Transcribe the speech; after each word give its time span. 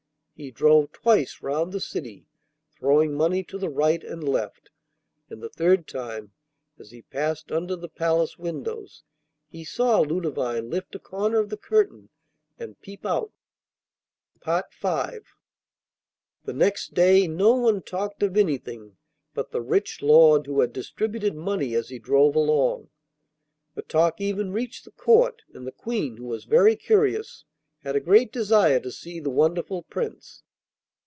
He 0.33 0.49
drove 0.49 0.91
twice 0.91 1.43
round 1.43 1.71
the 1.71 1.79
city, 1.79 2.25
throwing 2.75 3.13
money 3.13 3.43
to 3.43 3.59
the 3.59 3.69
right 3.69 4.03
and 4.03 4.27
left, 4.27 4.71
and 5.29 5.39
the 5.39 5.49
third 5.49 5.87
time, 5.87 6.31
as 6.79 6.89
he 6.89 7.03
passed 7.03 7.51
under 7.51 7.75
the 7.75 7.87
palace 7.87 8.39
windows, 8.39 9.03
he 9.49 9.63
saw 9.63 9.99
Ludovine 9.99 10.67
lift 10.67 10.95
a 10.95 10.99
corner 10.99 11.37
of 11.37 11.49
the 11.49 11.57
curtain 11.57 12.09
and 12.57 12.81
peep 12.81 13.05
out. 13.05 13.31
V 14.43 14.51
The 14.81 15.23
next 16.53 16.95
day 16.95 17.27
no 17.27 17.53
one 17.53 17.83
talked 17.83 18.23
of 18.23 18.35
anything 18.35 18.97
but 19.35 19.51
the 19.51 19.61
rich 19.61 20.01
lord 20.01 20.47
who 20.47 20.59
had 20.61 20.73
distributed 20.73 21.35
money 21.35 21.75
as 21.75 21.89
he 21.89 21.99
drove 21.99 22.35
along. 22.35 22.89
The 23.75 23.83
talk 23.83 24.19
even 24.19 24.51
reached 24.51 24.85
the 24.85 24.91
Court, 24.91 25.43
and 25.53 25.67
the 25.67 25.71
Queen, 25.71 26.17
who 26.17 26.25
was 26.25 26.45
very 26.45 26.75
curious, 26.75 27.45
had 27.83 27.95
a 27.95 27.99
great 27.99 28.31
desire 28.31 28.79
to 28.79 28.91
see 28.91 29.19
the 29.19 29.29
wonderful 29.31 29.81
Prince. 29.81 30.43